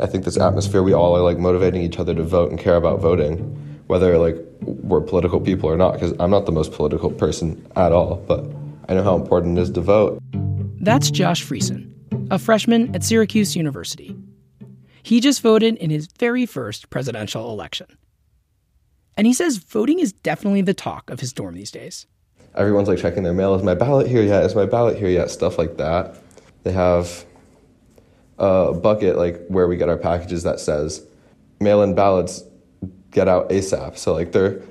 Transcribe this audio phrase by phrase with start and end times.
[0.00, 2.76] I think this atmosphere, we all are like motivating each other to vote and care
[2.76, 3.38] about voting,
[3.86, 7.92] whether like we're political people or not, because I'm not the most political person at
[7.92, 8.44] all, but
[8.88, 10.18] I know how important it is to vote.
[10.80, 11.92] That's Josh Friesen,
[12.30, 14.16] a freshman at Syracuse University.
[15.02, 17.86] He just voted in his very first presidential election.
[19.16, 22.06] And he says voting is definitely the talk of his dorm these days.
[22.54, 23.54] Everyone's like checking their mail.
[23.54, 24.44] Is my ballot here yet?
[24.44, 25.30] Is my ballot here yet?
[25.30, 26.16] Stuff like that.
[26.64, 27.24] They have
[28.40, 31.06] a bucket like where we get our packages that says
[31.60, 32.42] mail-in ballots
[33.10, 33.96] get out ASAP.
[33.98, 34.62] So like they're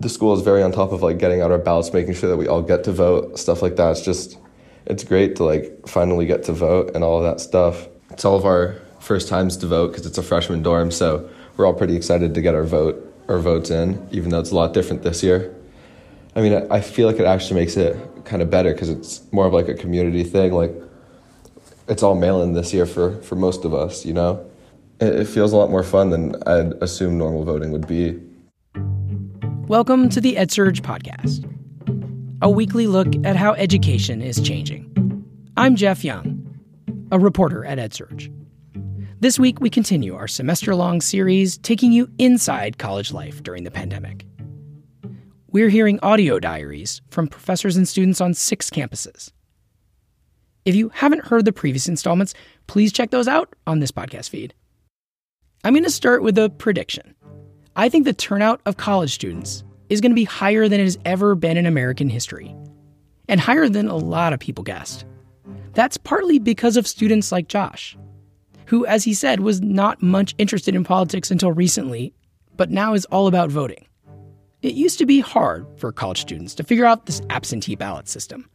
[0.00, 2.36] the school is very on top of like getting out our ballots, making sure that
[2.36, 3.92] we all get to vote, stuff like that.
[3.92, 4.38] It's just
[4.86, 7.88] it's great to like finally get to vote and all of that stuff.
[8.10, 11.66] It's all of our first times to vote because it's a freshman dorm, so we're
[11.66, 14.72] all pretty excited to get our vote our votes in, even though it's a lot
[14.72, 15.54] different this year.
[16.34, 19.46] I mean, I feel like it actually makes it kind of better because it's more
[19.46, 20.52] of like a community thing.
[20.52, 20.72] Like
[21.88, 24.46] it's all mail in this year for, for most of us, you know?
[25.00, 28.20] It, it feels a lot more fun than I'd assume normal voting would be.
[29.68, 31.44] Welcome to the EdSurge podcast,
[32.42, 34.84] a weekly look at how education is changing.
[35.56, 36.60] I'm Jeff Young,
[37.10, 38.34] a reporter at EdSurge.
[39.20, 43.70] This week, we continue our semester long series taking you inside college life during the
[43.70, 44.26] pandemic.
[45.50, 49.32] We're hearing audio diaries from professors and students on six campuses.
[50.68, 52.34] If you haven't heard the previous installments,
[52.66, 54.52] please check those out on this podcast feed.
[55.64, 57.14] I'm going to start with a prediction.
[57.74, 60.98] I think the turnout of college students is going to be higher than it has
[61.06, 62.54] ever been in American history,
[63.28, 65.06] and higher than a lot of people guessed.
[65.72, 67.96] That's partly because of students like Josh,
[68.66, 72.12] who, as he said, was not much interested in politics until recently,
[72.58, 73.86] but now is all about voting.
[74.60, 78.50] It used to be hard for college students to figure out this absentee ballot system.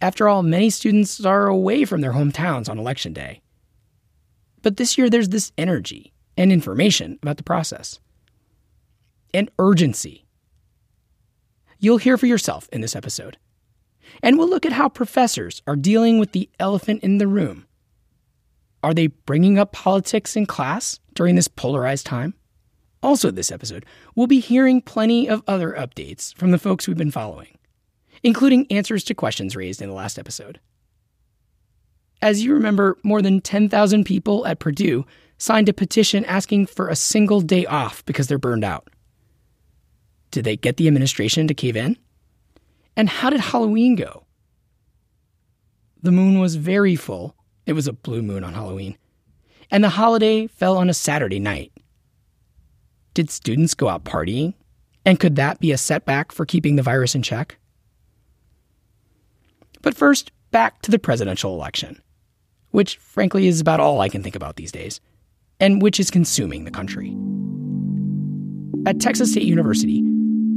[0.00, 3.40] After all, many students are away from their hometowns on election day.
[4.62, 8.00] But this year, there's this energy and information about the process
[9.32, 10.24] and urgency.
[11.78, 13.36] You'll hear for yourself in this episode.
[14.22, 17.66] And we'll look at how professors are dealing with the elephant in the room.
[18.82, 22.34] Are they bringing up politics in class during this polarized time?
[23.02, 27.10] Also, this episode, we'll be hearing plenty of other updates from the folks we've been
[27.10, 27.58] following
[28.24, 30.58] including answers to questions raised in the last episode.
[32.22, 35.04] As you remember, more than 10,000 people at Purdue
[35.36, 38.88] signed a petition asking for a single day off because they're burned out.
[40.30, 41.98] Did they get the administration to cave in?
[42.96, 44.24] And how did Halloween go?
[46.02, 47.36] The moon was very full.
[47.66, 48.96] It was a blue moon on Halloween.
[49.70, 51.72] And the holiday fell on a Saturday night.
[53.12, 54.54] Did students go out partying?
[55.04, 57.58] And could that be a setback for keeping the virus in check?
[59.84, 62.00] But first, back to the presidential election,
[62.70, 64.98] which frankly is about all I can think about these days,
[65.60, 67.14] and which is consuming the country.
[68.86, 70.02] At Texas State University,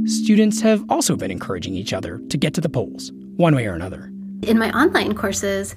[0.06, 3.74] students have also been encouraging each other to get to the polls, one way or
[3.74, 4.10] another.
[4.42, 5.76] In my online courses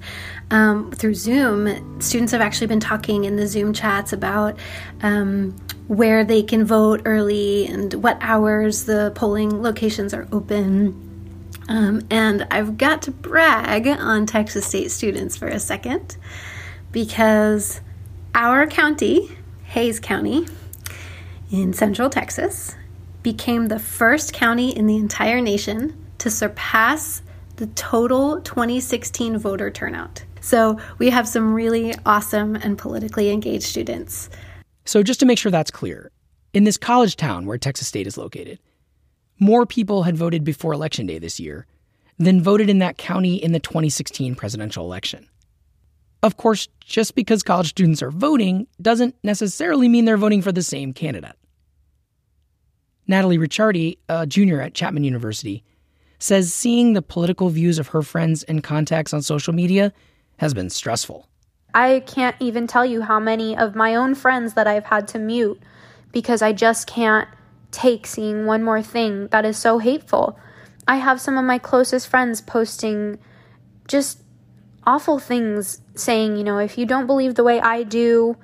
[0.50, 4.58] um, through Zoom, students have actually been talking in the Zoom chats about
[5.02, 5.50] um,
[5.88, 11.01] where they can vote early and what hours the polling locations are open
[11.68, 16.16] um, and I've got to brag on Texas State students for a second
[16.90, 17.80] because
[18.34, 20.46] our county, Hays County,
[21.50, 22.76] in central Texas,
[23.22, 27.22] became the first county in the entire nation to surpass
[27.56, 30.24] the total 2016 voter turnout.
[30.40, 34.28] So we have some really awesome and politically engaged students.
[34.84, 36.10] So, just to make sure that's clear,
[36.52, 38.58] in this college town where Texas State is located,
[39.42, 41.66] more people had voted before Election Day this year
[42.18, 45.28] than voted in that county in the 2016 presidential election.
[46.22, 50.62] Of course, just because college students are voting doesn't necessarily mean they're voting for the
[50.62, 51.34] same candidate.
[53.08, 55.64] Natalie Ricciardi, a junior at Chapman University,
[56.20, 59.92] says seeing the political views of her friends and contacts on social media
[60.36, 61.28] has been stressful.
[61.74, 65.18] I can't even tell you how many of my own friends that I've had to
[65.18, 65.60] mute
[66.12, 67.28] because I just can't
[67.72, 70.38] take seeing one more thing that is so hateful.
[70.86, 73.18] I have some of my closest friends posting
[73.88, 74.22] just
[74.84, 78.36] awful things saying, you know, if you don't believe the way I do,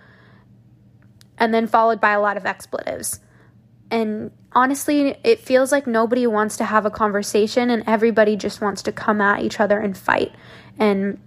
[1.38, 3.20] and then followed by a lot of expletives.
[3.90, 8.82] And honestly, it feels like nobody wants to have a conversation and everybody just wants
[8.82, 10.34] to come at each other and fight.
[10.78, 11.20] And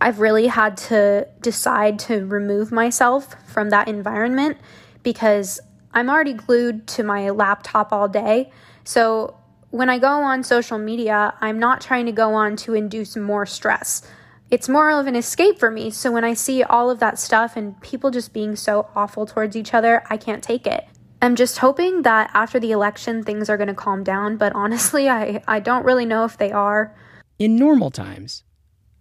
[0.00, 4.58] I've really had to decide to remove myself from that environment
[5.02, 5.60] because
[5.94, 8.50] I'm already glued to my laptop all day.
[8.84, 9.36] So
[9.70, 13.46] when I go on social media, I'm not trying to go on to induce more
[13.46, 14.02] stress.
[14.50, 15.90] it's more of an escape for me.
[15.90, 19.56] So when I see all of that stuff and people just being so awful towards
[19.56, 20.84] each other, I can't take it.
[21.22, 25.08] I'm just hoping that after the election things are going to calm down, but honestly,
[25.20, 26.94] I, I don't really know if they are.
[27.38, 28.44] In normal times,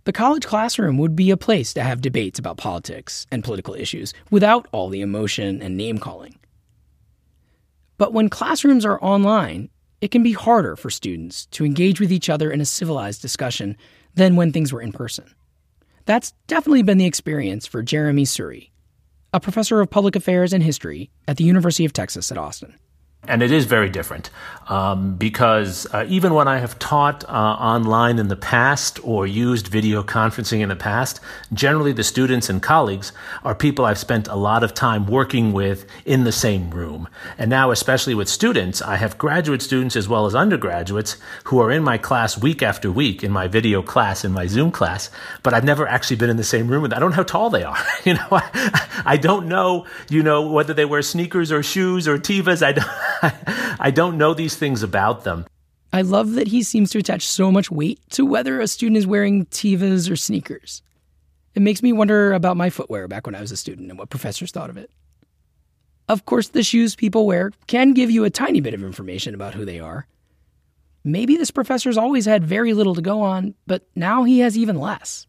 [0.05, 4.13] the college classroom would be a place to have debates about politics and political issues
[4.31, 6.39] without all the emotion and name calling.
[8.03, 9.69] But when classrooms are online,
[10.01, 13.77] it can be harder for students to engage with each other in a civilized discussion
[14.13, 15.33] than when things were in person.
[16.03, 18.71] That's definitely been the experience for Jeremy Suri,
[19.31, 22.77] a professor of public affairs and history at the University of Texas at Austin.
[23.25, 24.29] And it is very different
[24.67, 29.67] um, because uh, even when I have taught uh, online in the past or used
[29.67, 31.19] video conferencing in the past,
[31.53, 33.11] generally the students and colleagues
[33.43, 37.07] are people I've spent a lot of time working with in the same room.
[37.37, 41.71] And now, especially with students, I have graduate students as well as undergraduates who are
[41.71, 45.09] in my class week after week in my video class, in my Zoom class,
[45.43, 46.97] but I've never actually been in the same room with them.
[46.97, 47.77] I don't know how tall they are.
[48.03, 52.17] you know, I, I don't know, you know, whether they wear sneakers or shoes or
[52.17, 52.61] Tevas.
[52.65, 52.87] I don't.
[53.79, 55.45] I don't know these things about them.
[55.91, 59.05] I love that he seems to attach so much weight to whether a student is
[59.05, 60.81] wearing Tevas or sneakers.
[61.53, 64.09] It makes me wonder about my footwear back when I was a student and what
[64.09, 64.89] professors thought of it.
[66.09, 69.53] Of course, the shoes people wear can give you a tiny bit of information about
[69.53, 70.07] who they are.
[71.03, 74.79] Maybe this professor's always had very little to go on, but now he has even
[74.79, 75.27] less.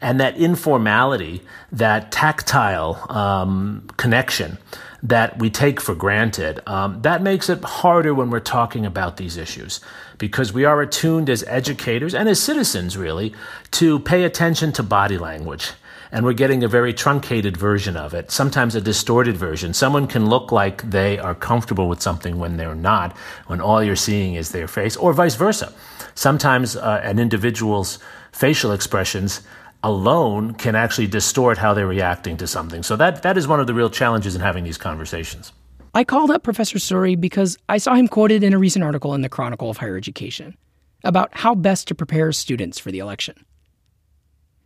[0.00, 4.58] And that informality, that tactile um, connection,
[5.02, 6.60] that we take for granted.
[6.66, 9.80] Um, that makes it harder when we're talking about these issues
[10.18, 13.32] because we are attuned as educators and as citizens, really,
[13.72, 15.70] to pay attention to body language.
[16.10, 19.74] And we're getting a very truncated version of it, sometimes a distorted version.
[19.74, 23.16] Someone can look like they are comfortable with something when they're not,
[23.46, 25.72] when all you're seeing is their face, or vice versa.
[26.14, 27.98] Sometimes uh, an individual's
[28.38, 29.40] facial expressions
[29.82, 32.84] alone can actually distort how they're reacting to something.
[32.84, 35.52] So that that is one of the real challenges in having these conversations.
[35.94, 39.22] I called up Professor Suri because I saw him quoted in a recent article in
[39.22, 40.56] the Chronicle of Higher Education
[41.02, 43.44] about how best to prepare students for the election.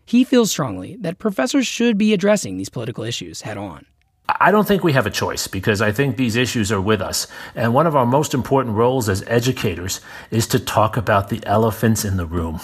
[0.04, 3.86] He feels strongly that professors should be addressing these political issues head on.
[4.28, 7.26] I don't think we have a choice because I think these issues are with us.
[7.54, 12.04] And one of our most important roles as educators is to talk about the elephants
[12.04, 12.60] in the room.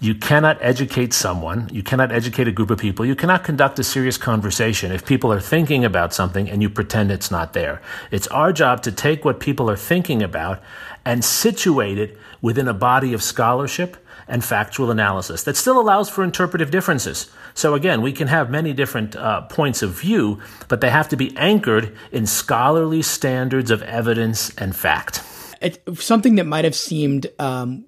[0.00, 3.84] You cannot educate someone, you cannot educate a group of people, you cannot conduct a
[3.84, 7.80] serious conversation if people are thinking about something and you pretend it's not there.
[8.10, 10.60] It's our job to take what people are thinking about
[11.04, 13.96] and situate it within a body of scholarship
[14.26, 17.30] and factual analysis that still allows for interpretive differences.
[17.54, 21.16] So again, we can have many different uh, points of view, but they have to
[21.16, 25.22] be anchored in scholarly standards of evidence and fact.
[25.94, 27.84] Something that might have seemed um,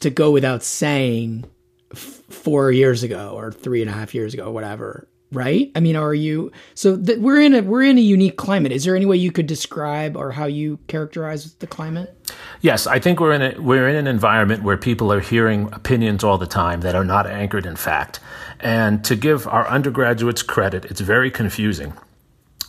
[0.00, 1.44] to go without saying
[1.92, 5.08] f- four years ago or three and a half years ago, whatever.
[5.30, 5.70] Right?
[5.74, 8.72] I mean, are you so that we're in a we're in a unique climate?
[8.72, 12.16] Is there any way you could describe or how you characterize the climate?
[12.62, 16.24] Yes, I think we're in a we're in an environment where people are hearing opinions
[16.24, 18.20] all the time that are not anchored in fact.
[18.60, 21.92] And to give our undergraduates credit, it's very confusing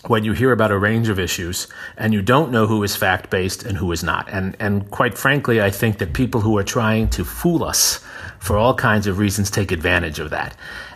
[0.07, 1.68] when you hear about a range of issues
[1.98, 4.30] and you don't know who is fact based and who is not.
[4.30, 8.04] And, and quite frankly, I think that people who are trying to fool us
[8.40, 10.56] for all kinds of reasons take advantage of that.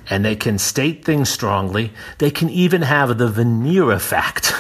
[0.10, 1.92] And they can state things strongly.
[2.18, 4.54] They can even have the veneer of fact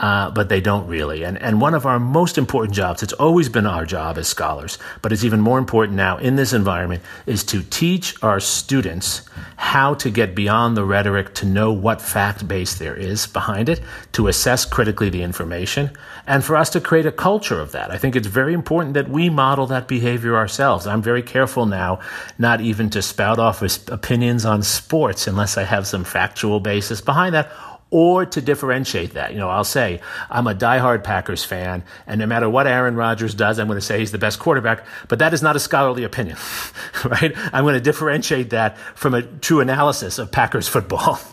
[0.00, 1.22] uh, but they don't really.
[1.24, 4.78] And, and one of our most important jobs, it's always been our job as scholars,
[5.02, 9.22] but it's even more important now in this environment, is to teach our students
[9.56, 13.82] how to get beyond the rhetoric, to know what fact base there is behind it,
[14.12, 15.90] to assess critically the information,
[16.26, 17.90] and for us to create a culture of that.
[17.90, 20.86] I think it's very important that we model that behavior ourselves.
[20.86, 22.00] I'm very careful now
[22.38, 27.34] not even to spout off opinions on sports unless I have some factual basis behind
[27.34, 27.52] that
[27.90, 29.32] or to differentiate that.
[29.32, 33.34] You know, I'll say I'm a diehard Packers fan, and no matter what Aaron Rodgers
[33.34, 36.04] does, I'm going to say he's the best quarterback, but that is not a scholarly
[36.04, 36.36] opinion,
[37.04, 37.32] right?
[37.52, 41.18] I'm going to differentiate that from a true analysis of Packers football.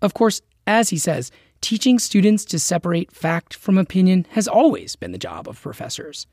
[0.00, 5.10] Of course, as he says, teaching students to separate fact from opinion has always been
[5.10, 6.28] the job of professors.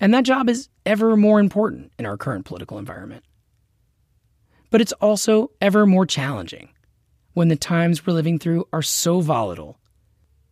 [0.00, 3.24] And that job is ever more important in our current political environment.
[4.70, 6.70] But it's also ever more challenging
[7.34, 9.78] when the times we're living through are so volatile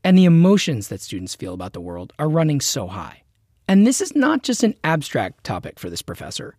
[0.03, 3.23] and the emotions that students feel about the world are running so high.
[3.69, 6.57] And this is not just an abstract topic for this professor.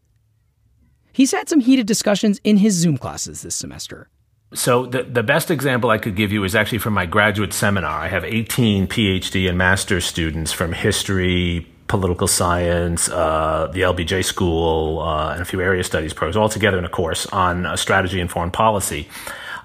[1.12, 4.10] He's had some heated discussions in his Zoom classes this semester.
[4.54, 8.00] So, the, the best example I could give you is actually from my graduate seminar.
[8.00, 15.00] I have 18 PhD and master's students from history, political science, uh, the LBJ School,
[15.00, 18.20] uh, and a few area studies programs, all together in a course on uh, strategy
[18.20, 19.08] and foreign policy.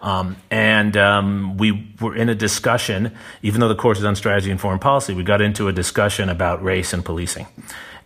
[0.03, 4.51] Um, and um, we were in a discussion, even though the course is on strategy
[4.51, 7.47] and foreign policy, we got into a discussion about race and policing.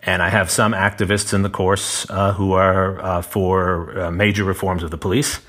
[0.03, 4.45] And I have some activists in the course uh, who are uh, for uh, major
[4.45, 5.41] reforms of the police.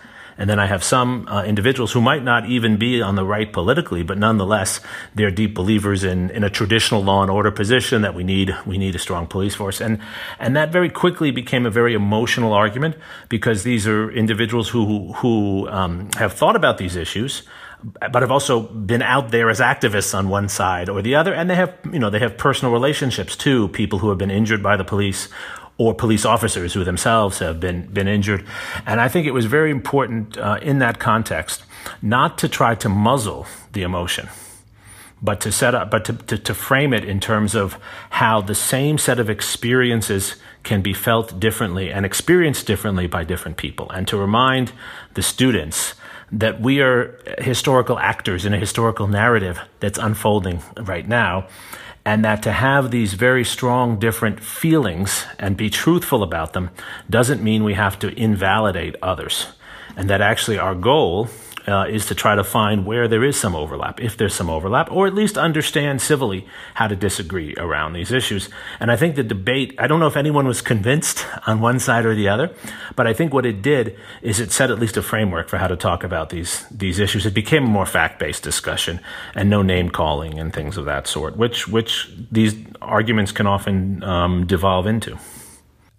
[0.41, 3.53] And then I have some uh, individuals who might not even be on the right
[3.53, 4.79] politically, but nonetheless,
[5.13, 8.79] they're deep believers in, in a traditional law and order position that we need we
[8.79, 9.79] need a strong police force.
[9.79, 9.99] And
[10.39, 12.95] and that very quickly became a very emotional argument
[13.29, 17.43] because these are individuals who who um, have thought about these issues
[17.83, 21.49] but have also been out there as activists on one side or the other, and
[21.49, 23.69] they have, you know, they have personal relationships too.
[23.69, 25.29] People who have been injured by the police
[25.77, 28.45] or police officers who themselves have been been injured,
[28.85, 31.63] and I think it was very important uh, in that context
[32.01, 34.29] not to try to muzzle the emotion
[35.21, 37.77] but to set up, but to, to, to, frame it in terms of
[38.09, 43.57] how the same set of experiences can be felt differently and experienced differently by different
[43.57, 44.71] people, and to remind
[45.13, 45.93] the students
[46.31, 51.47] that we are historical actors in a historical narrative that's unfolding right now.
[52.03, 56.71] And that to have these very strong different feelings and be truthful about them
[57.09, 59.47] doesn't mean we have to invalidate others.
[59.95, 61.29] And that actually our goal
[61.67, 64.91] uh, is to try to find where there is some overlap, if there's some overlap,
[64.91, 68.49] or at least understand civilly how to disagree around these issues.
[68.79, 72.05] And I think the debate, I don't know if anyone was convinced on one side
[72.05, 72.53] or the other,
[72.95, 75.67] but I think what it did is it set at least a framework for how
[75.67, 77.25] to talk about these, these issues.
[77.25, 78.99] It became a more fact-based discussion
[79.35, 84.03] and no name calling and things of that sort, which, which these arguments can often
[84.03, 85.17] um, devolve into.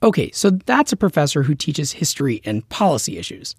[0.02, 3.54] Okay, so that's a professor who teaches history and policy issues.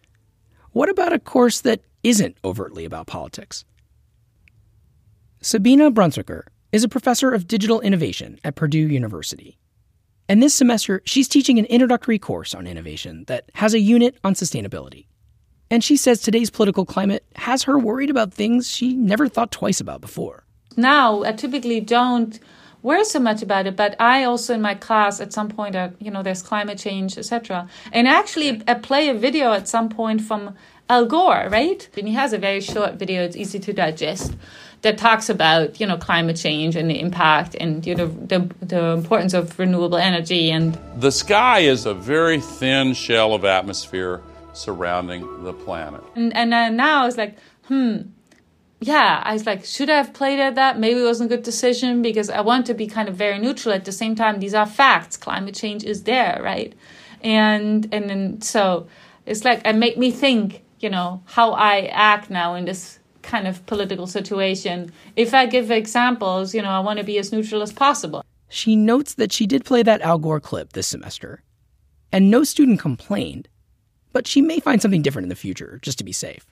[0.73, 3.65] What about a course that isn't overtly about politics?
[5.41, 9.57] Sabina Brunswicker is a professor of digital innovation at Purdue University.
[10.29, 14.33] And this semester, she's teaching an introductory course on innovation that has a unit on
[14.33, 15.07] sustainability.
[15.69, 19.81] And she says today's political climate has her worried about things she never thought twice
[19.81, 20.45] about before.
[20.77, 22.39] Now, I typically don't
[22.83, 25.89] worry so much about it, but I also in my class at some point, uh,
[25.99, 27.67] you know, there's climate change, etc.
[27.91, 30.55] And actually, I play a video at some point from
[30.89, 31.87] Al Gore, right?
[31.97, 34.35] And he has a very short video; it's easy to digest.
[34.81, 38.83] That talks about you know climate change and the impact and you know the the
[38.87, 44.21] importance of renewable energy and the sky is a very thin shell of atmosphere
[44.51, 46.03] surrounding the planet.
[46.15, 47.37] And and uh, now it's like
[47.67, 48.01] hmm
[48.83, 50.77] yeah, I was like, should I have played at that?
[50.77, 53.73] Maybe it wasn't a good decision because I want to be kind of very neutral.
[53.73, 55.15] At the same time, these are facts.
[55.15, 56.73] Climate change is there, right?
[57.21, 58.87] And and then so
[59.25, 63.47] it's like it made me think, you know, how I act now in this kind
[63.47, 64.91] of political situation.
[65.15, 68.23] If I give examples, you know, I want to be as neutral as possible.
[68.49, 71.41] She notes that she did play that Al Gore clip this semester,
[72.11, 73.47] and no student complained,
[74.11, 76.45] but she may find something different in the future just to be safe.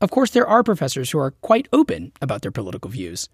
[0.00, 3.28] Of course, there are professors who are quite open about their political views.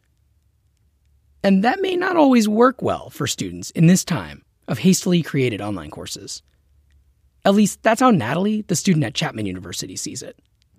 [1.43, 5.61] And that may not always work well for students in this time of hastily created
[5.61, 6.43] online courses.
[7.45, 10.39] At least that's how Natalie, the student at Chapman University, sees it.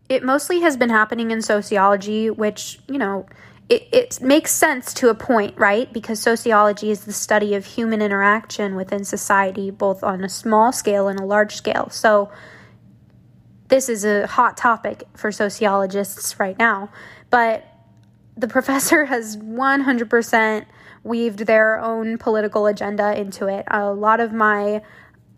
[0.10, 3.25] It mostly has been happening in sociology, which, you know,
[3.69, 5.91] it, it makes sense to a point, right?
[5.91, 11.07] Because sociology is the study of human interaction within society, both on a small scale
[11.07, 11.89] and a large scale.
[11.89, 12.31] So,
[13.67, 16.91] this is a hot topic for sociologists right now,
[17.31, 17.65] but
[18.38, 20.65] the professor has 100%
[21.03, 23.65] weaved their own political agenda into it.
[23.69, 24.81] A lot of my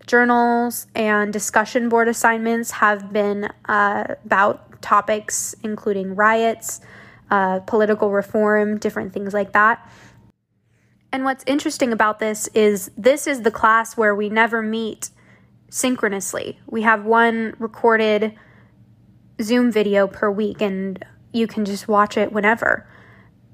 [0.08, 6.80] journals and discussion board assignments have been uh, about topics including riots,
[7.30, 9.88] uh, political reform, different things like that.
[11.12, 15.10] And what's interesting about this is this is the class where we never meet
[15.70, 16.58] synchronously.
[16.66, 18.34] We have one recorded
[19.40, 22.86] Zoom video per week, and you can just watch it whenever.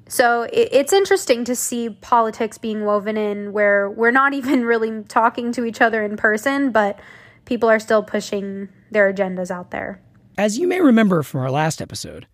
[0.08, 5.52] So it's interesting to see politics being woven in where we're not even really talking
[5.52, 6.98] to each other in person, but
[7.44, 10.00] people are still pushing their agendas out there.
[10.36, 12.26] As you may remember from our last episode,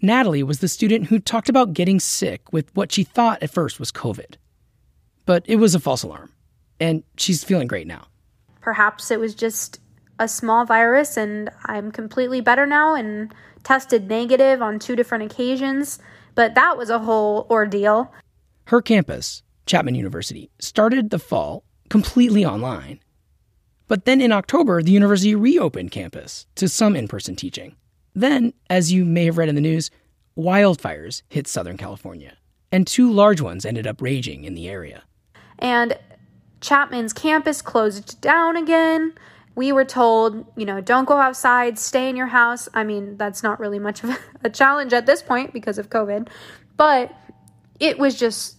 [0.00, 3.80] Natalie was the student who talked about getting sick with what she thought at first
[3.80, 4.36] was COVID.
[5.26, 6.32] But it was a false alarm,
[6.78, 8.06] and she's feeling great now.
[8.60, 9.80] Perhaps it was just
[10.18, 13.34] a small virus and I'm completely better now and
[13.64, 15.98] tested negative on two different occasions,
[16.34, 18.12] but that was a whole ordeal.
[18.66, 23.00] Her campus, Chapman University, started the fall completely online.
[23.86, 27.76] But then in October, the university reopened campus to some in person teaching.
[28.14, 29.90] Then, as you may have read in the news,
[30.36, 32.36] wildfires hit Southern California,
[32.72, 35.02] and two large ones ended up raging in the area.
[35.58, 35.98] And
[36.60, 39.12] Chapman's campus closed down again.
[39.54, 42.68] We were told, you know, don't go outside, stay in your house.
[42.74, 46.28] I mean, that's not really much of a challenge at this point because of COVID,
[46.76, 47.14] but
[47.80, 48.56] it was just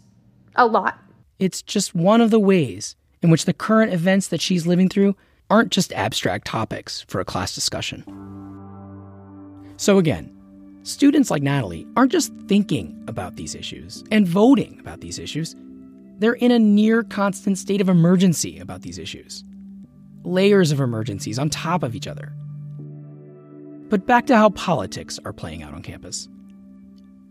[0.56, 1.00] a lot.
[1.40, 5.16] It's just one of the ways in which the current events that she's living through
[5.50, 8.04] aren't just abstract topics for a class discussion.
[9.78, 10.32] So, again,
[10.84, 15.56] students like Natalie aren't just thinking about these issues and voting about these issues,
[16.20, 19.44] they're in a near constant state of emergency about these issues.
[20.26, 22.34] Layers of emergencies on top of each other.
[23.90, 26.28] But back to how politics are playing out on campus.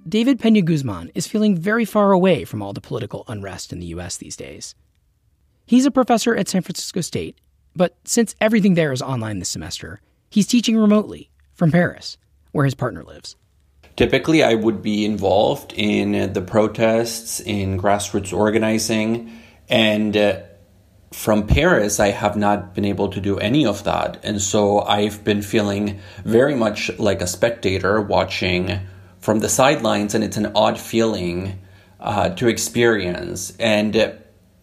[0.08, 3.86] David Pena Guzman is feeling very far away from all the political unrest in the
[3.86, 4.74] US these days.
[5.66, 7.40] He's a professor at San Francisco State,
[7.74, 12.16] but since everything there is online this semester, he's teaching remotely from Paris,
[12.52, 13.34] where his partner lives.
[13.96, 19.32] Typically, I would be involved in the protests, in grassroots organizing,
[19.68, 20.40] and uh,
[21.14, 24.18] from Paris, I have not been able to do any of that.
[24.25, 28.80] And so I've been feeling very much like a spectator watching
[29.21, 31.61] from the sidelines, and it's an odd feeling
[31.99, 33.56] uh, to experience.
[33.59, 34.18] And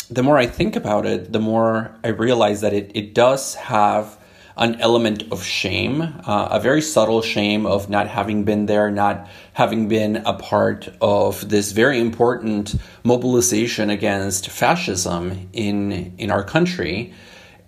[0.09, 4.19] the more I think about it, the more I realize that it, it does have
[4.61, 9.27] an element of shame, uh, a very subtle shame of not having been there, not
[9.53, 17.11] having been a part of this very important mobilization against fascism in in our country.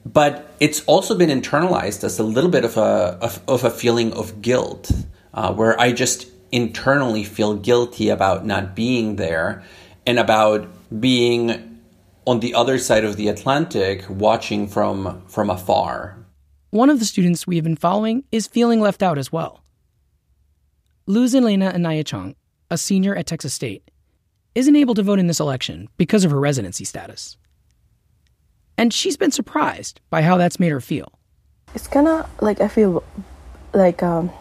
[0.05, 4.13] But it's also been internalized as a little bit of a of, of a feeling
[4.13, 4.91] of guilt,
[5.33, 9.63] uh, where I just internally feel guilty about not being there
[10.05, 10.67] and about
[11.01, 11.79] being
[12.27, 16.23] on the other side of the Atlantic watching from from afar
[16.74, 19.63] one of the students we have been following is feeling left out as well.
[21.06, 22.36] Luz Elena Anaya Chong,
[22.72, 23.92] a senior at Texas State,
[24.56, 27.38] isn't able to vote in this election because of her residency status.
[28.75, 31.12] And she's been surprised by how that's made her feel.
[31.75, 33.03] It's kind of like I feel
[33.75, 34.32] like um,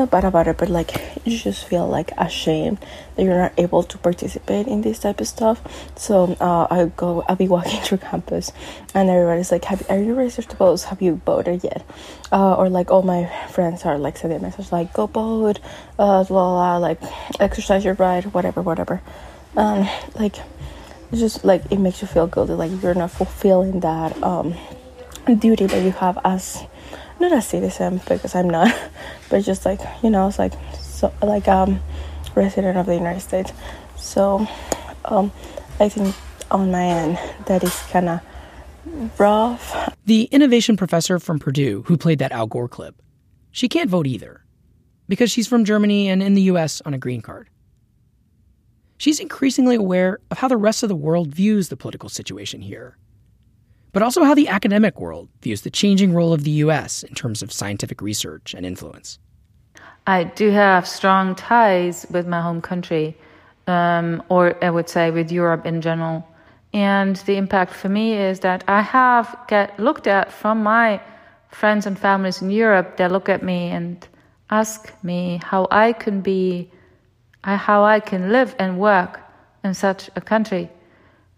[0.00, 0.90] not bad about it, but like
[1.24, 2.78] you just feel like ashamed
[3.14, 5.60] that you're not able to participate in this type of stuff.
[5.96, 8.52] So uh, I go, I'll be walking through campus,
[8.94, 10.82] and everybody's like, "Have are you registered to vote?
[10.82, 11.84] Have you voted yet?"
[12.32, 15.60] Uh, or like all my friends are like sending messages like, "Go vote,"
[15.98, 17.00] uh, blah, blah, blah, like
[17.38, 19.02] exercise your right, whatever, whatever.
[19.56, 20.36] Um, like
[21.12, 24.54] just like it makes you feel guilty, like you're not fulfilling that um
[25.38, 26.64] duty that you have as
[27.20, 28.74] not a citizen because I'm not,
[29.28, 31.80] but just like you know, it's like so like um
[32.34, 33.52] resident of the United States.
[33.96, 34.46] So
[35.04, 35.32] um,
[35.78, 36.14] I think
[36.50, 38.20] on my end that is kind of
[39.18, 39.94] rough.
[40.06, 43.00] The innovation professor from Purdue who played that Al Gore clip,
[43.50, 44.44] she can't vote either
[45.08, 46.80] because she's from Germany and in the U.S.
[46.84, 47.48] on a green card.
[48.96, 52.96] She's increasingly aware of how the rest of the world views the political situation here
[53.92, 57.42] but also how the academic world views the changing role of the US in terms
[57.42, 59.18] of scientific research and influence.
[60.06, 63.16] I do have strong ties with my home country,
[63.66, 66.26] um, or I would say with Europe in general.
[66.72, 71.00] And the impact for me is that I have get looked at from my
[71.48, 72.96] friends and families in Europe.
[72.96, 74.06] They look at me and
[74.50, 76.70] ask me how I can be,
[77.42, 79.20] how I can live and work
[79.64, 80.70] in such a country.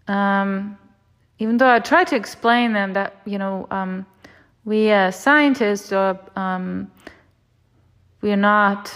[0.07, 0.77] Um,
[1.39, 4.05] even though I try to explain them that you know um,
[4.65, 6.91] we as scientists are um,
[8.21, 8.93] we are not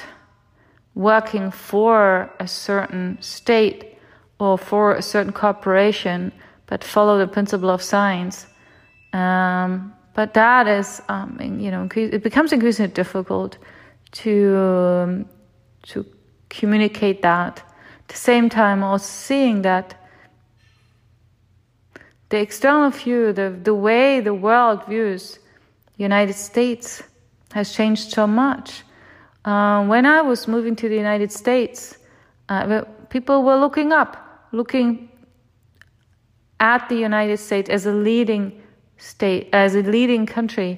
[0.96, 3.98] working for a certain state
[4.40, 6.32] or for a certain corporation,
[6.66, 8.48] but follow the principle of science.
[9.14, 13.58] Um, but that is, um, you know, it becomes increasingly difficult
[14.12, 15.26] to um,
[15.84, 16.06] to
[16.50, 17.62] communicate that.
[18.02, 20.07] At the same time, also seeing that
[22.30, 25.40] the external view, the, the way the world views
[25.98, 27.02] United States
[27.54, 28.84] has changed so much.
[29.46, 31.98] Uh, when I was moving to the United States,
[32.50, 35.10] uh, people were looking up, looking
[36.60, 38.62] at the United States as a leading
[38.98, 40.78] state, as a leading country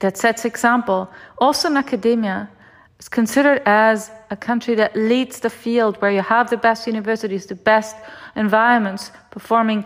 [0.00, 1.08] that sets example.
[1.38, 2.50] Also in academia,
[2.98, 7.46] it's considered as a country that leads the field where you have the best universities,
[7.46, 7.96] the best
[8.36, 9.84] environments, performing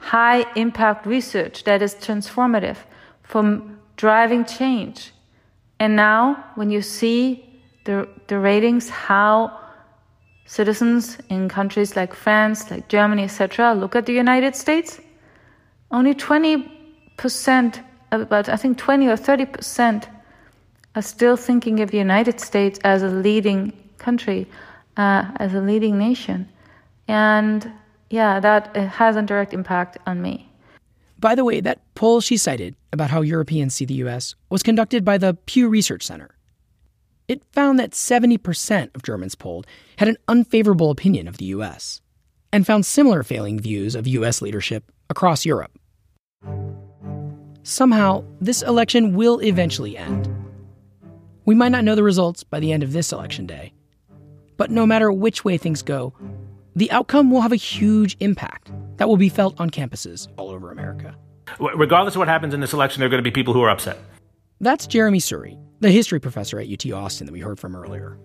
[0.00, 2.78] high impact research that is transformative
[3.22, 5.12] from driving change.
[5.78, 7.44] And now, when you see
[7.84, 9.58] the, the ratings, how
[10.46, 15.00] citizens in countries like France, like Germany, etc., look at the United States,
[15.90, 20.06] only 20%, about I think 20 or 30%,
[20.96, 24.46] are still thinking of the United States as a leading country,
[24.96, 26.48] uh, as a leading nation.
[27.06, 27.70] And
[28.10, 30.50] yeah, that uh, has a direct impact on me.
[31.18, 35.04] By the way, that poll she cited about how Europeans see the US was conducted
[35.04, 36.36] by the Pew Research Center.
[37.28, 39.66] It found that 70% of Germans polled
[39.98, 42.00] had an unfavorable opinion of the US
[42.52, 45.78] and found similar failing views of US leadership across Europe.
[47.62, 50.34] Somehow, this election will eventually end.
[51.44, 53.72] We might not know the results by the end of this election day,
[54.56, 56.14] but no matter which way things go,
[56.80, 60.72] the outcome will have a huge impact that will be felt on campuses all over
[60.72, 61.14] America.
[61.58, 63.68] Regardless of what happens in this election, there are going to be people who are
[63.68, 63.98] upset.
[64.62, 68.18] That's Jeremy Suri, the history professor at UT Austin that we heard from earlier.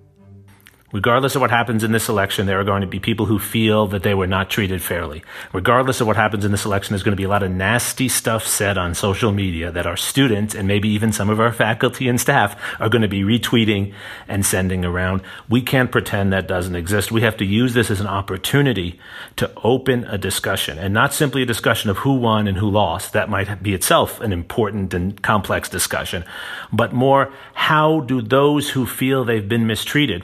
[0.96, 3.86] Regardless of what happens in this election, there are going to be people who feel
[3.88, 5.22] that they were not treated fairly.
[5.52, 8.08] Regardless of what happens in this election, there's going to be a lot of nasty
[8.08, 12.08] stuff said on social media that our students and maybe even some of our faculty
[12.08, 13.94] and staff are going to be retweeting
[14.30, 15.22] and sending around.
[15.50, 17.12] We can't pretend that doesn't exist.
[17.12, 18.98] We have to use this as an opportunity
[19.36, 23.12] to open a discussion and not simply a discussion of who won and who lost.
[23.12, 26.24] That might be itself an important and complex discussion,
[26.72, 30.24] but more how do those who feel they've been mistreated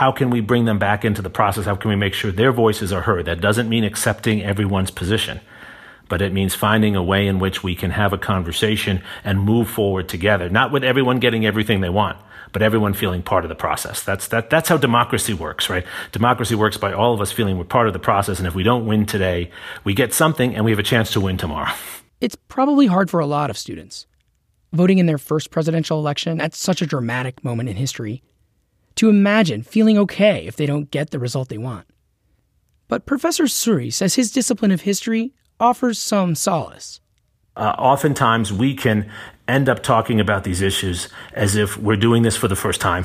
[0.00, 1.66] how can we bring them back into the process?
[1.66, 3.26] How can we make sure their voices are heard?
[3.26, 5.42] That doesn't mean accepting everyone's position,
[6.08, 9.68] but it means finding a way in which we can have a conversation and move
[9.68, 12.16] forward together, not with everyone getting everything they want,
[12.54, 14.02] but everyone feeling part of the process.
[14.02, 15.84] That's, that, that's how democracy works, right?
[16.12, 18.38] Democracy works by all of us feeling we're part of the process.
[18.38, 19.50] And if we don't win today,
[19.84, 21.72] we get something and we have a chance to win tomorrow.
[22.22, 24.06] It's probably hard for a lot of students.
[24.74, 28.22] Voting in their first presidential election at such a dramatic moment in history
[29.00, 31.86] to imagine feeling okay if they don't get the result they want.
[32.86, 37.00] But Professor Suri says his discipline of history offers some solace.
[37.56, 39.10] Uh, oftentimes, we can
[39.48, 43.04] end up talking about these issues as if we're doing this for the first time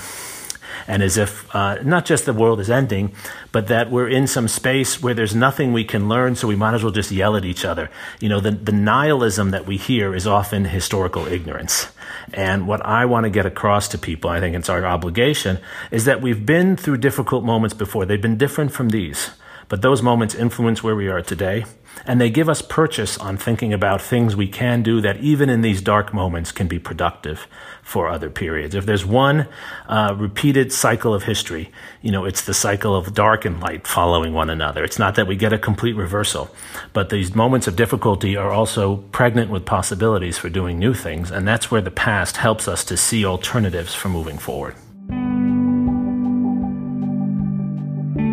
[0.87, 3.13] and as if uh, not just the world is ending,
[3.51, 6.73] but that we're in some space where there's nothing we can learn, so we might
[6.73, 7.89] as well just yell at each other.
[8.19, 11.87] You know, the, the nihilism that we hear is often historical ignorance.
[12.33, 15.59] And what I want to get across to people, I think it's our obligation,
[15.91, 18.05] is that we've been through difficult moments before.
[18.05, 19.31] They've been different from these,
[19.69, 21.65] but those moments influence where we are today.
[22.05, 25.61] And they give us purchase on thinking about things we can do that even in
[25.61, 27.47] these dark moments can be productive
[27.81, 28.75] for other periods.
[28.75, 29.47] If there's one
[29.87, 34.33] uh, repeated cycle of history, you know, it's the cycle of dark and light following
[34.33, 34.83] one another.
[34.83, 36.49] It's not that we get a complete reversal,
[36.93, 41.47] but these moments of difficulty are also pregnant with possibilities for doing new things, and
[41.47, 44.75] that's where the past helps us to see alternatives for moving forward.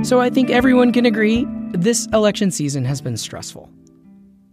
[0.05, 3.71] So I think everyone can agree this election season has been stressful.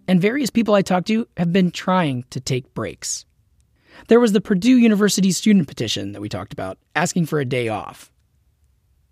[0.07, 3.25] And various people I talked to have been trying to take breaks.
[4.07, 7.67] There was the Purdue University student petition that we talked about, asking for a day
[7.67, 8.11] off.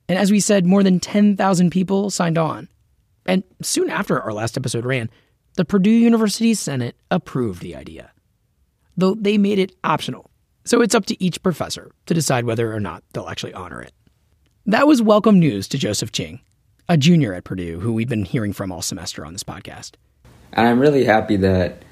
[0.07, 2.69] And as we said, more than 10,000 people signed on.
[3.25, 5.09] And soon after our last episode ran,
[5.55, 8.11] the Purdue University Senate approved the idea,
[8.95, 10.31] though they made it optional.
[10.65, 13.91] So it's up to each professor to decide whether or not they'll actually honor it.
[14.65, 16.39] That was welcome news to Joseph Ching,
[16.89, 19.93] a junior at Purdue who we've been hearing from all semester on this podcast.
[20.53, 21.83] And I'm really happy that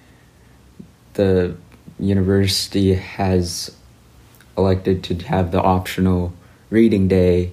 [1.13, 1.55] the
[1.99, 3.75] university has
[4.57, 6.33] elected to have the optional
[6.69, 7.51] reading day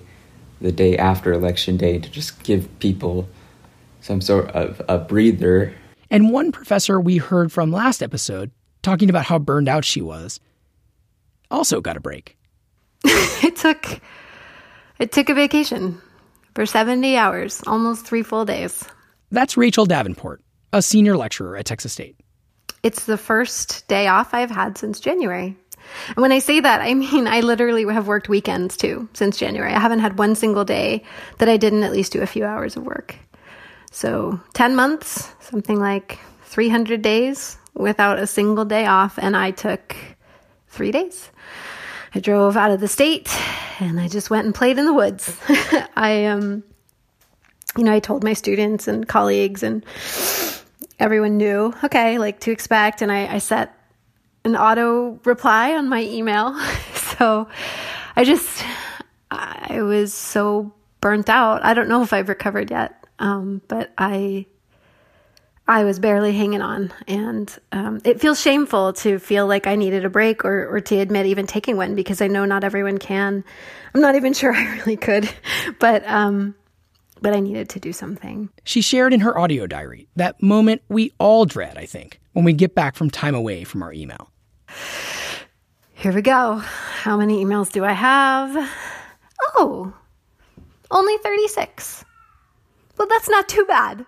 [0.61, 3.29] the day after election day to just give people
[4.01, 5.75] some sort of a breather.
[6.11, 8.53] And one professor we heard from last episode
[8.83, 10.39] talking about how burned out she was
[11.51, 12.37] also got a break.
[13.05, 14.01] it took
[14.99, 16.01] it took a vacation
[16.55, 18.85] for 70 hours, almost 3 full days.
[19.31, 22.17] That's Rachel Davenport, a senior lecturer at Texas State.
[22.83, 25.57] It's the first day off I've had since January.
[26.09, 29.73] And when I say that, I mean I literally have worked weekends too since January.
[29.73, 31.05] I haven't had one single day
[31.39, 33.17] that I didn't at least do a few hours of work.
[33.91, 39.95] So 10 months, something like 300 days without a single day off, and I took
[40.69, 41.31] three days.
[42.15, 43.29] I drove out of the state
[43.81, 45.35] and I just went and played in the woods.
[45.97, 46.63] I, um,
[47.77, 49.85] you know, I told my students and colleagues and
[50.99, 53.01] everyone knew, okay, like to expect.
[53.01, 53.75] And I, I set
[54.45, 56.59] an auto reply on my email.
[56.95, 57.49] so
[58.15, 58.63] I just,
[59.31, 61.65] I was so burnt out.
[61.65, 64.47] I don't know if I've recovered yet, um, but I,
[65.69, 70.05] I was barely hanging on, and um, it feels shameful to feel like I needed
[70.05, 73.45] a break or, or to admit even taking one because I know not everyone can.
[73.95, 75.31] I'm not even sure I really could,
[75.79, 76.55] but um,
[77.21, 78.51] but I needed to do something.
[78.65, 82.53] She shared in her audio diary that moment we all dread, I think, when we
[82.53, 84.31] get back from time away from our email.
[85.95, 86.57] Here we go.
[86.57, 88.69] How many emails do I have?
[89.55, 89.95] Oh,
[90.91, 92.05] only 36.
[92.99, 94.05] Well, that's not too bad.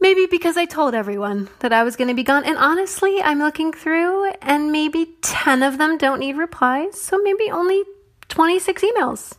[0.00, 2.44] Maybe because I told everyone that I was going to be gone.
[2.44, 6.98] And honestly, I'm looking through and maybe 10 of them don't need replies.
[6.98, 7.84] So maybe only
[8.28, 9.34] 26 emails.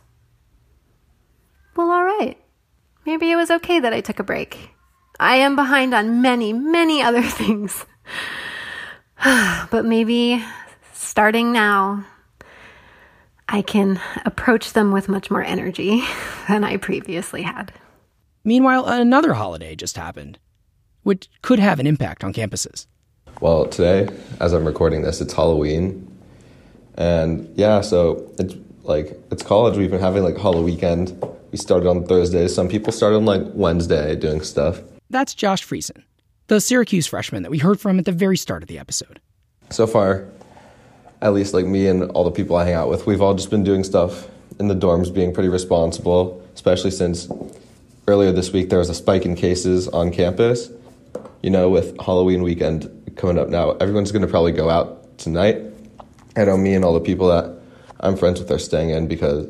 [1.74, 2.38] Well, all right.
[3.04, 4.70] Maybe it was okay that I took a break.
[5.18, 7.84] I am behind on many, many other things.
[9.24, 10.44] but maybe
[10.92, 12.04] starting now,
[13.48, 16.04] I can approach them with much more energy
[16.48, 17.72] than I previously had.
[18.44, 20.38] Meanwhile, another holiday just happened,
[21.02, 22.86] which could have an impact on campuses.
[23.40, 24.08] Well, today,
[24.40, 26.08] as I'm recording this, it's Halloween.
[26.96, 29.76] And yeah, so it's like, it's college.
[29.76, 31.24] We've been having like Halloween weekend.
[31.50, 32.48] We started on Thursday.
[32.48, 34.80] Some people started on like Wednesday doing stuff.
[35.10, 36.02] That's Josh Friesen,
[36.46, 39.20] the Syracuse freshman that we heard from at the very start of the episode.
[39.70, 40.26] So far,
[41.20, 43.50] at least like me and all the people I hang out with, we've all just
[43.50, 47.28] been doing stuff in the dorms, being pretty responsible, especially since
[48.06, 50.70] earlier this week there was a spike in cases on campus.
[51.42, 55.60] You know, with Halloween weekend coming up now, everyone's going to probably go out tonight.
[56.36, 57.60] I know me and all the people that
[58.00, 59.48] I'm friends with are staying in because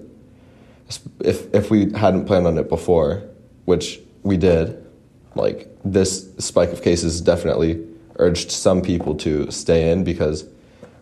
[1.20, 3.22] if if we hadn't planned on it before,
[3.66, 4.84] which we did,
[5.34, 10.46] like this spike of cases definitely urged some people to stay in because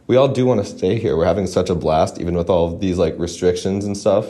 [0.06, 1.16] we all do want to stay here.
[1.16, 4.26] We're having such a blast, even with all of these like restrictions and stuff.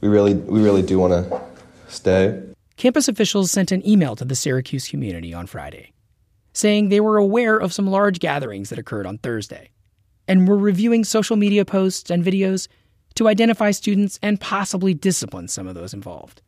[0.00, 1.40] We really, we really do want to
[1.88, 2.49] stay.
[2.80, 5.92] Campus officials sent an email to the Syracuse community on Friday,
[6.54, 9.68] saying they were aware of some large gatherings that occurred on Thursday,
[10.26, 12.68] and were reviewing social media posts and videos
[13.16, 16.40] to identify students and possibly discipline some of those involved.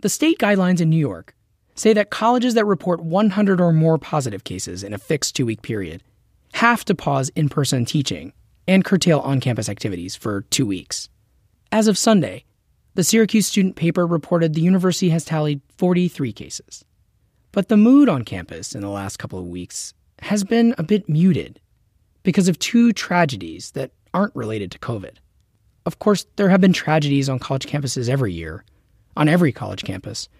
[0.00, 1.36] The state guidelines in New York
[1.74, 5.60] say that colleges that report 100 or more positive cases in a fixed two week
[5.60, 6.02] period
[6.54, 8.32] have to pause in person teaching
[8.66, 11.10] and curtail on campus activities for two weeks.
[11.70, 12.45] As of Sunday,
[12.96, 16.82] the Syracuse student paper reported the university has tallied 43 cases.
[17.52, 21.06] But the mood on campus in the last couple of weeks has been a bit
[21.06, 21.60] muted
[22.22, 25.16] because of two tragedies that aren't related to COVID.
[25.84, 28.64] Of course, there have been tragedies on college campuses every year,
[29.14, 30.30] on every college campus,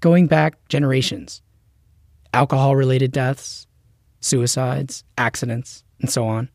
[0.00, 1.40] going back generations.
[2.34, 3.68] Alcohol related deaths,
[4.18, 6.48] suicides, accidents, and so on.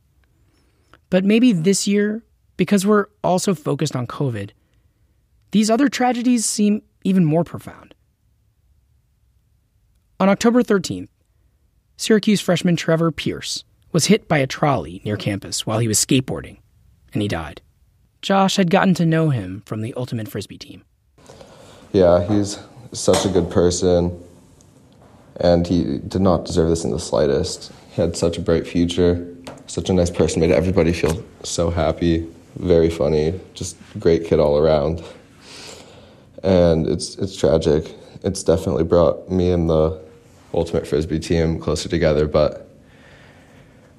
[1.10, 2.22] But maybe this year,
[2.58, 4.52] because we're also focused on COVID,
[5.52, 7.94] these other tragedies seem even more profound.
[10.20, 11.10] On October 13th,
[11.96, 16.58] Syracuse freshman Trevor Pierce was hit by a trolley near campus while he was skateboarding,
[17.14, 17.62] and he died.
[18.22, 20.84] Josh had gotten to know him from the Ultimate Frisbee team.
[21.94, 22.60] Yeah, he's
[22.92, 24.22] such a good person,
[25.40, 27.72] and he did not deserve this in the slightest.
[27.92, 29.36] He had such a bright future,
[29.68, 34.58] such a nice person, made everybody feel so happy, very funny, just great kid all
[34.58, 35.04] around.
[36.44, 37.96] And it's it's tragic.
[38.24, 40.02] It's definitely brought me and the
[40.54, 42.68] ultimate frisbee team closer together, but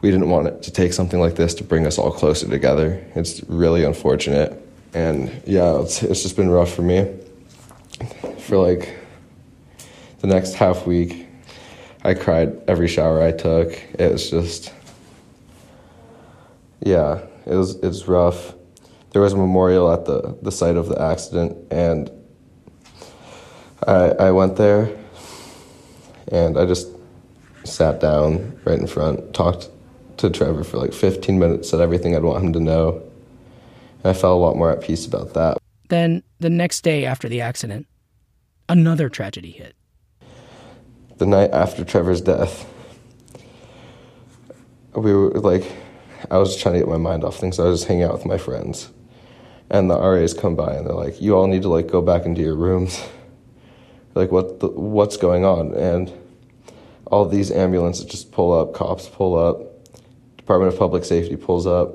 [0.01, 3.05] we didn't want it to take something like this to bring us all closer together.
[3.15, 4.65] It's really unfortunate.
[4.95, 7.17] And yeah, it's, it's just been rough for me
[8.39, 8.97] for like
[10.21, 11.27] the next half week.
[12.05, 13.73] I cried every shower I took.
[13.99, 14.73] It was just,
[16.81, 18.55] yeah, it was it's rough.
[19.11, 22.11] There was a memorial at the, the site of the accident, and
[23.87, 24.91] I I went there,
[26.31, 26.89] and I just
[27.65, 29.69] sat down right in front, talked
[30.19, 33.03] to Trevor for like 15 minutes, said everything I'd want him to know.
[34.03, 35.59] And I felt a lot more at peace about that.
[35.89, 37.87] Then, the next day after the accident,
[38.69, 39.75] another tragedy hit.
[41.19, 42.67] The night after Trevor's death,
[44.95, 45.65] we were like,
[46.31, 47.57] I was trying to get my mind off things.
[47.57, 48.91] So I was just hanging out with my friends.
[49.71, 52.25] And the RAs come by and they're like, you all need to like go back
[52.25, 53.03] into your rooms.
[54.15, 55.75] Like, what the, what's going on?
[55.75, 56.13] And
[57.07, 59.63] all these ambulances just pull up, cops pull up,
[60.37, 61.95] Department of Public Safety pulls up.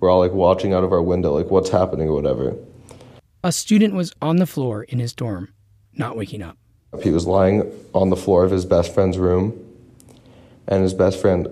[0.00, 2.56] We're all like watching out of our window, like what's happening or whatever.
[3.44, 5.52] A student was on the floor in his dorm,
[5.94, 6.58] not waking up.
[7.02, 9.58] He was lying on the floor of his best friend's room,
[10.68, 11.48] and his best friend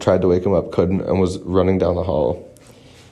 [0.00, 2.48] tried to wake him up, couldn't, and was running down the hall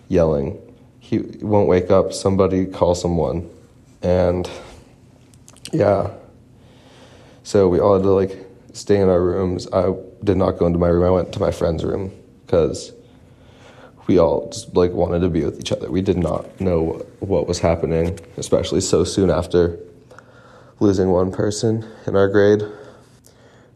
[0.09, 0.61] yelling.
[0.99, 3.49] He won't wake up, somebody call someone.
[4.03, 4.49] And
[5.73, 6.11] yeah.
[7.51, 9.67] So we all had to like stay in our rooms.
[9.73, 12.13] I did not go into my room, I went to my friend's room
[12.47, 12.93] because
[14.07, 15.91] we all just like wanted to be with each other.
[15.91, 19.81] We did not know what was happening, especially so soon after
[20.79, 22.63] losing one person in our grade.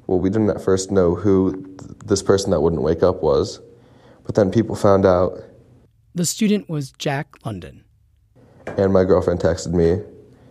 [0.07, 3.61] Well, we didn't at first know who th- this person that wouldn't wake up was,
[4.25, 5.43] but then people found out.
[6.15, 7.83] The student was Jack London.
[8.79, 10.01] And my girlfriend texted me,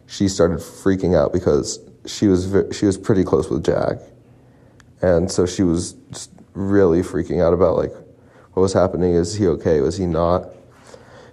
[0.08, 3.98] she started freaking out because she was she was pretty close with Jack,
[5.02, 7.92] and so she was just really freaking out about like
[8.54, 9.14] what was happening.
[9.14, 9.82] Is he okay?
[9.82, 10.48] Was he not?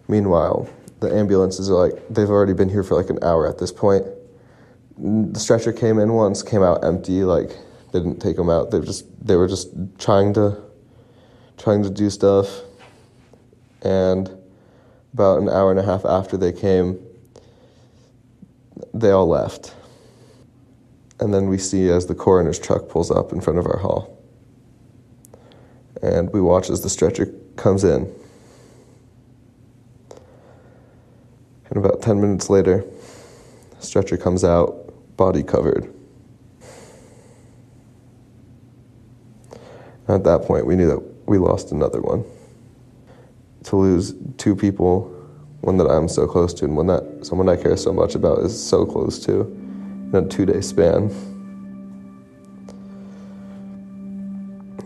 [0.09, 0.69] Meanwhile,
[1.01, 4.07] the ambulances are like they've already been here for like an hour at this point.
[4.99, 7.25] The stretcher came in once, came out empty.
[7.25, 7.51] Like
[7.93, 8.71] they didn't take them out.
[8.71, 10.61] They just they were just trying to
[11.59, 12.49] trying to do stuff.
[13.83, 14.31] And
[15.13, 16.99] about an hour and a half after they came,
[18.95, 19.75] they all left.
[21.21, 24.19] And then we see as the coroner's truck pulls up in front of our hall.
[26.03, 28.11] And we watch as the stretcher comes in.
[31.69, 32.85] And about 10 minutes later,
[33.81, 35.93] stretcher comes out, body covered.
[40.09, 42.25] At that point, we knew that we lost another one.
[43.65, 45.03] To lose two people,
[45.61, 48.39] one that I'm so close to, and one that someone I care so much about
[48.39, 49.60] is so close to,
[50.13, 51.11] in a two day span.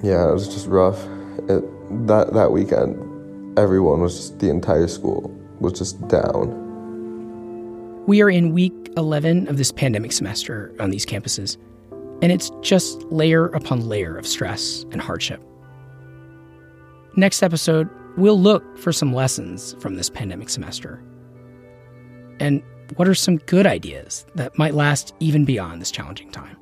[0.03, 1.03] Yeah, it was just rough.
[1.49, 1.65] It,
[2.07, 6.63] that that weekend, everyone was just the entire school was just down.
[8.07, 11.57] We are in week 11 of this pandemic semester on these campuses,
[12.21, 15.43] and it's just layer upon layer of stress and hardship.
[17.17, 21.03] Next episode, we'll look for some lessons from this pandemic semester.
[22.41, 22.63] And
[22.97, 26.57] what are some good ideas that might last even beyond this challenging time?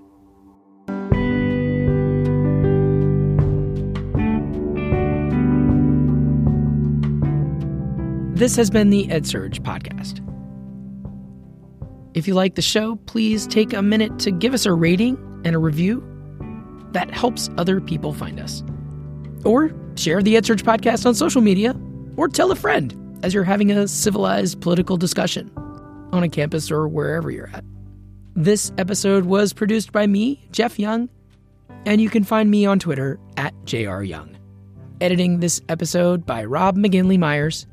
[8.35, 10.21] This has been the EdSurge podcast.
[12.15, 15.55] If you like the show, please take a minute to give us a rating and
[15.55, 16.03] a review.
[16.93, 18.63] That helps other people find us.
[19.45, 21.75] Or share the EdSurge podcast on social media,
[22.17, 25.51] or tell a friend as you're having a civilized political discussion
[26.13, 27.65] on a campus or wherever you're at.
[28.35, 31.09] This episode was produced by me, Jeff Young,
[31.85, 34.37] and you can find me on Twitter at jryoung.
[35.01, 37.67] Editing this episode by Rob McGinley Myers.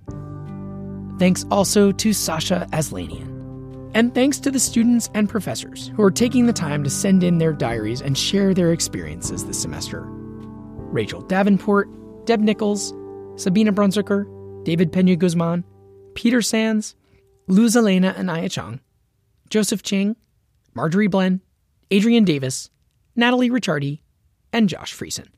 [1.20, 3.28] Thanks also to Sasha Aslanian.
[3.94, 7.38] And thanks to the students and professors who are taking the time to send in
[7.38, 10.04] their diaries and share their experiences this semester.
[10.06, 11.90] Rachel Davenport,
[12.26, 12.94] Deb Nichols,
[13.36, 14.26] Sabina Brunswicker,
[14.64, 15.64] David Pena Guzman,
[16.16, 16.96] Peter Sands,
[17.50, 18.80] Luz Elena and Aya Chong,
[19.50, 20.16] Joseph Ching,
[20.76, 21.42] Marjorie Blen,
[21.90, 22.70] Adrian Davis,
[23.16, 24.02] Natalie Ricciardi,
[24.54, 25.30] and Josh Friesen.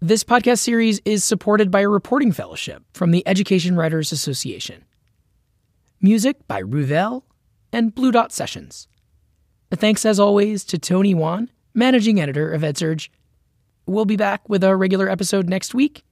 [0.00, 4.84] This podcast series is supported by a reporting fellowship from the Education Writers Association.
[6.00, 7.22] Music by Ruvel
[7.72, 8.88] and Blue Dot Sessions.
[9.70, 13.10] Thanks as always to Tony Wan, managing editor of EdSurge.
[13.86, 16.02] We'll be back with a regular episode next week,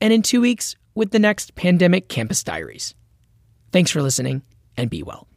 [0.00, 2.96] and in two weeks with the next Pandemic Campus Diaries.
[3.70, 4.42] Thanks for listening,
[4.78, 5.27] and be well.